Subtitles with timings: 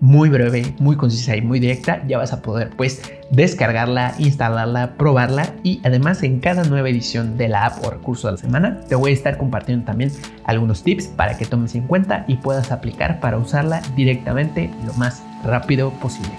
[0.00, 5.54] muy breve, muy concisa y muy directa, ya vas a poder pues descargarla, instalarla, probarla
[5.62, 8.94] y además en cada nueva edición de la app o recurso de la semana te
[8.94, 10.12] voy a estar compartiendo también
[10.44, 15.22] algunos tips para que tomes en cuenta y puedas aplicar para usarla directamente lo más
[15.44, 16.32] rápido posible.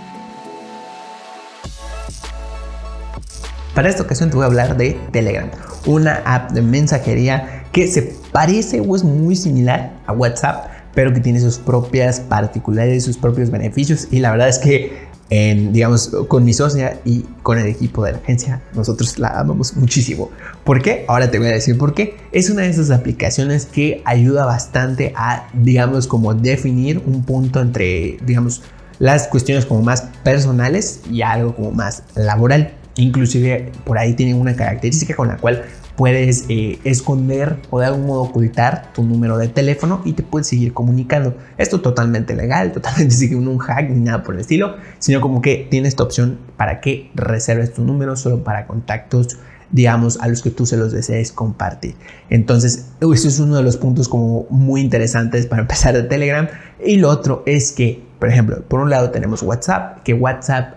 [3.75, 5.49] Para esta ocasión te voy a hablar de Telegram,
[5.85, 11.19] una app de mensajería que se parece o es muy similar a WhatsApp pero que
[11.19, 14.07] tiene sus propias particularidades, sus propios beneficios.
[14.11, 18.13] Y la verdad es que, en, digamos, con mi socia y con el equipo de
[18.13, 20.31] la agencia, nosotros la amamos muchísimo.
[20.63, 21.05] ¿Por qué?
[21.07, 22.17] Ahora te voy a decir por qué.
[22.31, 28.17] Es una de esas aplicaciones que ayuda bastante a, digamos, como definir un punto entre,
[28.25, 28.63] digamos,
[28.97, 32.73] las cuestiones como más personales y algo como más laboral.
[32.95, 35.63] Inclusive por ahí tiene una característica con la cual
[35.99, 40.47] puedes eh, esconder o de algún modo ocultar tu número de teléfono y te puedes
[40.47, 41.35] seguir comunicando.
[41.57, 45.67] Esto totalmente legal, totalmente sin un hack ni nada por el estilo, sino como que
[45.69, 49.39] tienes esta opción para que reserves tu número solo para contactos
[49.71, 51.95] digamos, a los que tú se los desees compartir.
[52.29, 56.47] Entonces, eso es uno de los puntos como muy interesantes para empezar de Telegram.
[56.83, 60.75] Y lo otro es que, por ejemplo, por un lado tenemos WhatsApp, que WhatsApp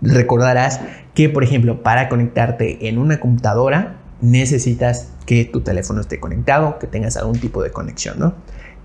[0.00, 0.80] recordarás
[1.12, 6.86] que, por ejemplo, para conectarte en una computadora, necesitas que tu teléfono esté conectado, que
[6.86, 8.34] tengas algún tipo de conexión, ¿no?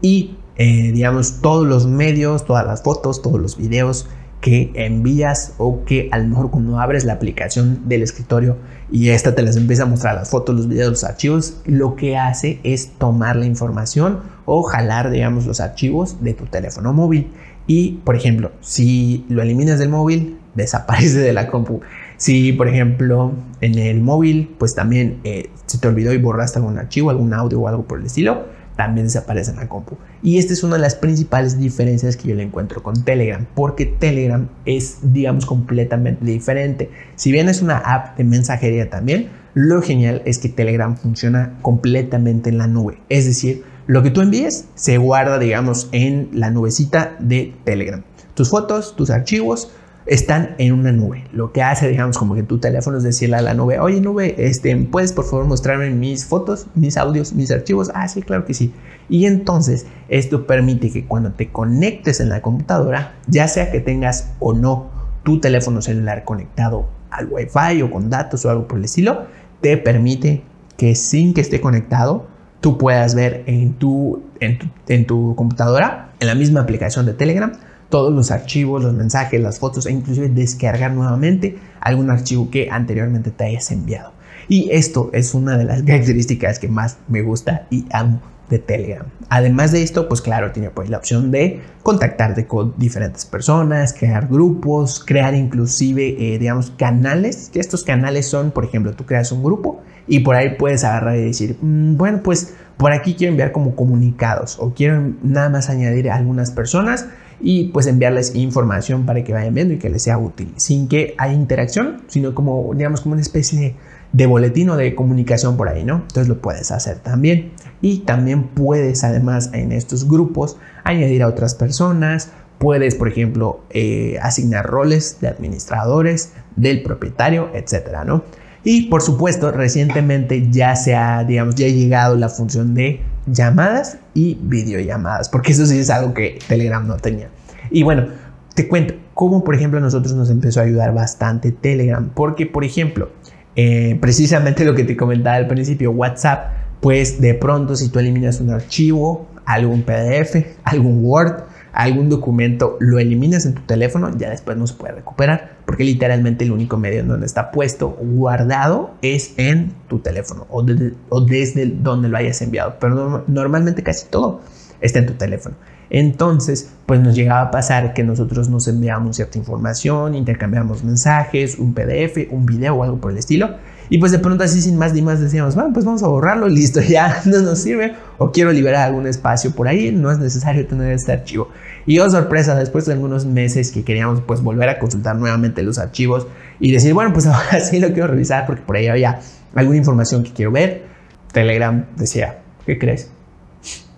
[0.01, 4.07] Y, eh, digamos, todos los medios, todas las fotos, todos los videos
[4.41, 8.57] que envías o que a lo mejor cuando abres la aplicación del escritorio
[8.91, 12.15] y esta te las empieza a mostrar las fotos, los videos, los archivos, lo que
[12.15, 17.31] hace es tomar la información o jalar, digamos, los archivos de tu teléfono móvil.
[17.65, 21.81] Y, por ejemplo, si lo eliminas del móvil, desaparece de la compu.
[22.17, 26.77] Si, por ejemplo, en el móvil, pues también eh, se te olvidó y borraste algún
[26.77, 28.45] archivo, algún audio o algo por el estilo,
[28.75, 29.97] también desaparece en la compu.
[30.21, 33.85] Y esta es una de las principales diferencias que yo le encuentro con Telegram, porque
[33.85, 36.89] Telegram es, digamos, completamente diferente.
[37.15, 42.49] Si bien es una app de mensajería también, lo genial es que Telegram funciona completamente
[42.49, 42.99] en la nube.
[43.09, 48.03] Es decir, lo que tú envíes se guarda, digamos, en la nubecita de Telegram.
[48.33, 49.71] Tus fotos, tus archivos,
[50.05, 51.23] están en una nube.
[51.33, 54.35] Lo que hace, digamos, como que tu teléfono es decirle a la nube, oye nube,
[54.37, 57.91] este, ¿puedes por favor mostrarme mis fotos, mis audios, mis archivos?
[57.93, 58.73] Ah, sí, claro que sí.
[59.09, 64.31] Y entonces esto permite que cuando te conectes en la computadora, ya sea que tengas
[64.39, 64.89] o no
[65.23, 69.25] tu teléfono celular conectado al Wi-Fi o con datos o algo por el estilo,
[69.61, 70.43] te permite
[70.77, 72.27] que sin que esté conectado,
[72.61, 77.13] tú puedas ver en tu, en tu, en tu computadora, en la misma aplicación de
[77.13, 77.53] Telegram,
[77.89, 83.31] todos los archivos, los mensajes, las fotos e inclusive descargar nuevamente algún archivo que anteriormente
[83.31, 84.11] te hayas enviado.
[84.47, 89.07] Y esto es una de las características que más me gusta y amo de Telegram.
[89.29, 94.27] Además de esto, pues claro, tiene pues la opción de contactarte con diferentes personas, crear
[94.27, 99.81] grupos, crear inclusive, eh, digamos, canales, estos canales son, por ejemplo, tú creas un grupo
[100.07, 103.75] y por ahí puedes agarrar y decir, mm, bueno, pues por aquí quiero enviar como
[103.75, 107.07] comunicados o quiero nada más añadir a algunas personas
[107.39, 111.15] y pues enviarles información para que vayan viendo y que les sea útil, sin que
[111.17, 113.75] haya interacción, sino como, digamos, como una especie
[114.11, 115.95] de, boletín o de comunicación por ahí, ¿no?
[115.95, 117.51] Entonces lo puedes hacer también.
[117.81, 124.17] Y también puedes, además, en estos grupos, añadir a otras personas, puedes, por ejemplo, eh,
[124.21, 128.23] asignar roles de administradores, del propietario, etcétera, ¿no?
[128.65, 134.39] Y por supuesto, recientemente ya se ha, digamos, ya llegado la función de llamadas y
[134.41, 137.29] videollamadas, porque eso sí es algo que Telegram no tenía.
[137.69, 138.07] Y bueno,
[138.55, 142.63] te cuento cómo, por ejemplo, a nosotros nos empezó a ayudar bastante Telegram, porque, por
[142.63, 143.11] ejemplo,
[143.55, 146.51] eh, precisamente lo que te comentaba al principio, WhatsApp,
[146.81, 151.43] pues de pronto si tú eliminas un archivo, algún PDF, algún Word,
[151.75, 156.45] algún documento, lo eliminas en tu teléfono, ya después no se puede recuperar, porque literalmente
[156.45, 162.07] el único medio en donde está puesto, guardado, es en tu teléfono o, desde donde
[162.07, 162.75] lo hayas enviado.
[162.79, 164.41] Pero normalmente casi todo
[164.79, 165.55] está en tu teléfono.
[165.89, 171.73] Entonces, pues nos llegaba a pasar que nosotros nos enviamos cierta información, intercambiamos mensajes, un
[171.73, 173.49] PDF, un video o algo por el estilo.
[173.89, 176.47] Y pues de pronto así sin más ni más decíamos, bueno, pues vamos a borrarlo,
[176.49, 177.95] listo, ya no nos sirve.
[178.17, 181.49] O quiero liberar algún espacio por ahí, no es necesario tener este archivo.
[181.85, 185.77] Y oh sorpresa, después de algunos meses que queríamos pues volver a consultar nuevamente los
[185.77, 186.27] archivos
[186.59, 189.19] y decir, bueno, pues ahora sí lo quiero revisar porque por ahí había
[189.53, 190.85] alguna información que quiero ver.
[191.31, 193.09] Telegram decía, ¿qué crees?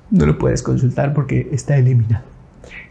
[0.10, 2.24] No lo puedes consultar porque está eliminado.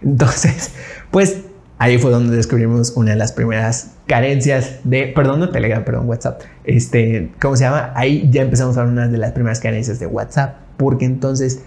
[0.02, 0.72] Entonces,
[1.10, 1.42] pues
[1.78, 6.42] ahí fue donde descubrimos una de las primeras carencias de, perdón, no Telegram, perdón, WhatsApp.
[6.64, 7.92] Este, ¿cómo se llama?
[7.94, 11.62] Ahí ya empezamos a ver una de las primeras carencias de WhatsApp, porque entonces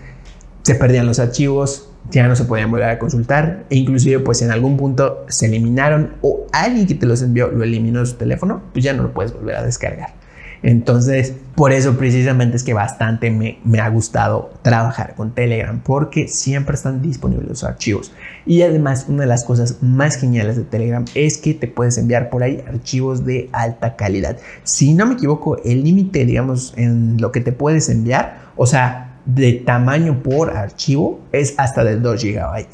[0.63, 4.51] se perdían los archivos, ya no se podían volver a consultar, e inclusive pues en
[4.51, 8.63] algún punto se eliminaron o alguien que te los envió lo eliminó de su teléfono,
[8.73, 10.13] pues ya no lo puedes volver a descargar.
[10.61, 16.75] Entonces, por eso precisamente es que bastante me, ha gustado trabajar con Telegram, porque siempre
[16.75, 18.11] están disponibles los archivos.
[18.45, 22.29] Y además, una de las cosas más geniales de Telegram es que te puedes enviar
[22.29, 24.37] por ahí archivos de alta calidad.
[24.63, 29.08] Si no me equivoco, el límite, digamos, en lo que te puedes enviar, o sea,
[29.35, 32.65] de tamaño por archivo es hasta de 2 GB.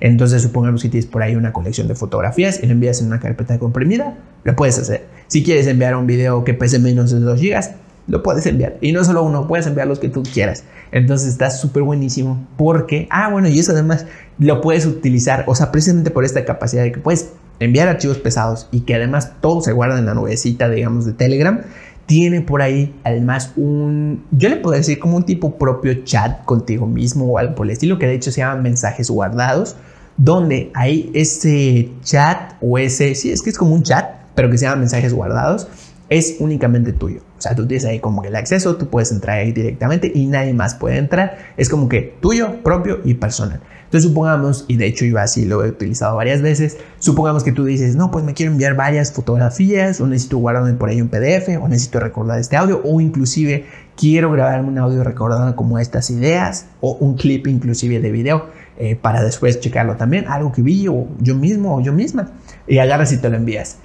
[0.00, 3.20] Entonces, supongamos que tienes por ahí una colección de fotografías y lo envías en una
[3.20, 5.06] carpeta comprimida, lo puedes hacer.
[5.28, 7.60] Si quieres enviar un video que pese menos de 2 GB,
[8.06, 8.76] lo puedes enviar.
[8.80, 10.64] Y no solo uno, puedes enviar los que tú quieras.
[10.92, 14.06] Entonces está súper buenísimo porque, ah, bueno, y eso además
[14.38, 18.68] lo puedes utilizar, o sea, precisamente por esta capacidad de que puedes enviar archivos pesados
[18.72, 21.62] y que además todo se guarda en la nubecita, digamos, de Telegram
[22.06, 26.86] tiene por ahí además un, yo le puedo decir como un tipo propio chat contigo
[26.86, 29.76] mismo o algo por el estilo, que de hecho se llama mensajes guardados,
[30.16, 34.58] donde hay ese chat o ese, sí, es que es como un chat, pero que
[34.58, 35.68] se llama mensajes guardados,
[36.08, 37.20] es únicamente tuyo.
[37.44, 40.54] Sea, tú tienes ahí como que el acceso, tú puedes entrar ahí directamente y nadie
[40.54, 41.36] más puede entrar.
[41.58, 43.60] Es como que tuyo, propio y personal.
[43.84, 47.66] Entonces supongamos, y de hecho yo así lo he utilizado varias veces, supongamos que tú
[47.66, 51.50] dices, no, pues me quiero enviar varias fotografías, o necesito guardarme por ahí un PDF,
[51.60, 56.68] o necesito recordar este audio, o inclusive quiero grabarme un audio recordando como estas ideas,
[56.80, 58.46] o un clip inclusive de video,
[58.78, 62.32] eh, para después checarlo también, algo que vi o yo mismo o yo misma,
[62.66, 63.76] y agarras y te lo envías.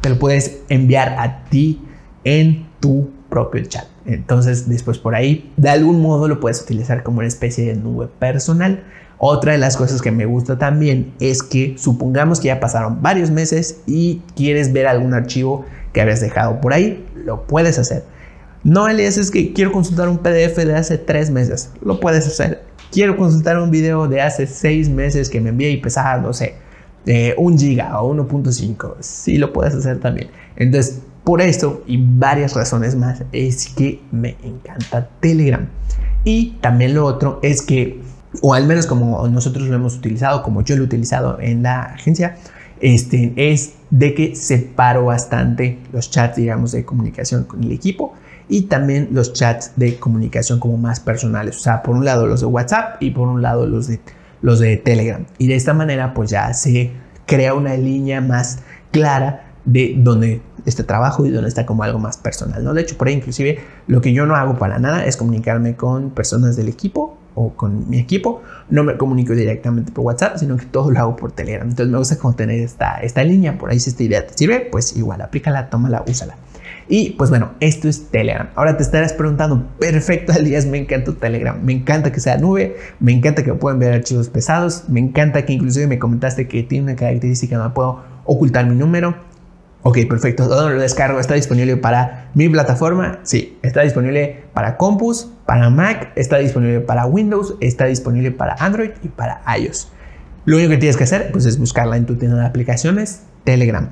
[0.00, 1.82] Te lo puedes enviar a ti
[2.22, 3.86] en tu propio chat.
[4.04, 8.08] Entonces, después por ahí, de algún modo lo puedes utilizar como una especie de nube
[8.18, 8.82] personal.
[9.16, 13.30] Otra de las cosas que me gusta también es que supongamos que ya pasaron varios
[13.30, 18.04] meses y quieres ver algún archivo que habías dejado por ahí, lo puedes hacer.
[18.64, 22.64] No, Elias, es que quiero consultar un PDF de hace tres meses, lo puedes hacer.
[22.90, 26.56] Quiero consultar un video de hace seis meses que me envié y pesaba, no sé,
[27.06, 30.28] eh, un giga o 1.5, sí lo puedes hacer también.
[30.56, 35.68] Entonces, por esto y varias razones más es que me encanta Telegram.
[36.24, 38.00] Y también lo otro es que
[38.40, 41.82] o al menos como nosotros lo hemos utilizado, como yo lo he utilizado en la
[41.82, 42.36] agencia,
[42.80, 48.14] este, es de que separo bastante los chats, digamos, de comunicación con el equipo
[48.48, 51.56] y también los chats de comunicación como más personales.
[51.58, 54.00] O sea, por un lado los de WhatsApp y por un lado los de,
[54.42, 55.24] los de Telegram.
[55.38, 56.92] Y de esta manera, pues ya se
[57.26, 58.58] crea una línea más
[58.90, 62.74] clara de dónde este trabajo y donde está como algo más personal, ¿no?
[62.74, 66.10] De hecho, por ahí inclusive lo que yo no hago para nada es comunicarme con
[66.10, 70.66] personas del equipo o con mi equipo, no me comunico directamente por WhatsApp, sino que
[70.66, 71.68] todo lo hago por Telegram.
[71.68, 74.68] Entonces me gusta como tener esta, esta línea, por ahí si esta idea te sirve,
[74.70, 76.36] pues igual, aplícala, tómala, úsala.
[76.88, 78.48] Y pues bueno, esto es Telegram.
[78.54, 83.12] Ahora te estarás preguntando, perfecto, Elías, me encanta Telegram, me encanta que sea nube, me
[83.12, 86.96] encanta que puedan ver archivos pesados, me encanta que inclusive me comentaste que tiene una
[86.96, 89.14] característica, no puedo ocultar mi número,
[89.84, 90.46] Ok, perfecto.
[90.46, 91.18] ¿Dónde lo descargo?
[91.18, 93.18] ¿Está disponible para mi plataforma?
[93.24, 98.90] Sí, está disponible para Compus, para Mac, está disponible para Windows, está disponible para Android
[99.02, 99.90] y para iOS.
[100.44, 103.90] Lo único que tienes que hacer pues, es buscarla en tu tienda de aplicaciones, Telegram,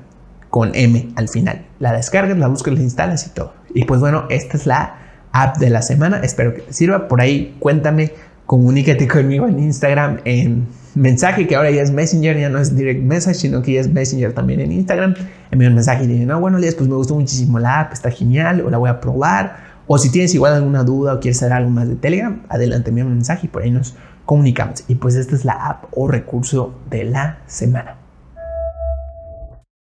[0.50, 1.64] con M al final.
[1.78, 3.54] La descargas, la buscas, la instalas y todo.
[3.75, 4.97] Y pues bueno, esta es la
[5.33, 6.21] app de la semana.
[6.23, 7.09] Espero que te sirva.
[7.09, 8.12] Por ahí cuéntame,
[8.47, 13.02] comunícate conmigo en Instagram, en mensaje, que ahora ya es Messenger, ya no es Direct
[13.02, 15.14] Message, sino que ya es Messenger también en Instagram.
[15.52, 18.11] Envío un mensaje y dicen, no, bueno, Elías, pues me gustó muchísimo la app, está
[18.11, 19.71] genial, o la voy a probar.
[19.87, 23.11] O si tienes igual alguna duda o quieres saber algo más de Telegram, adelante, envíame
[23.11, 24.85] un mensaje y por ahí nos comunicamos.
[24.88, 28.00] Y pues esta es la app o recurso de la semana.